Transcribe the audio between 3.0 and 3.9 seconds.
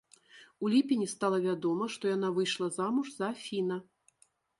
за фіна.